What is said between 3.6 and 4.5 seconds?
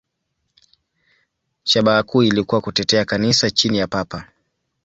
ya Papa.